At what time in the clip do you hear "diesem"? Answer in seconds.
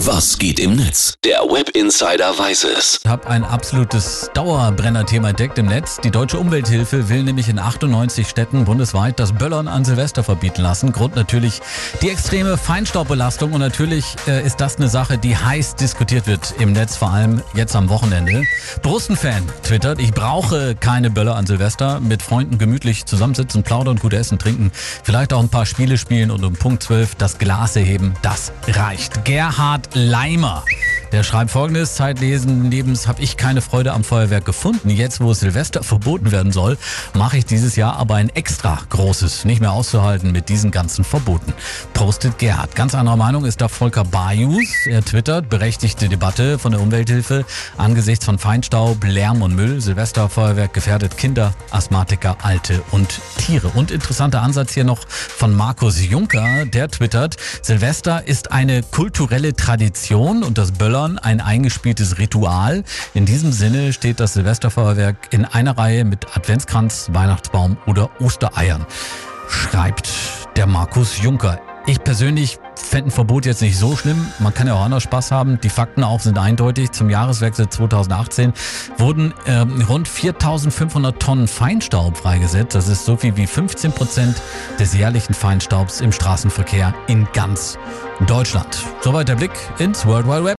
63.26-63.52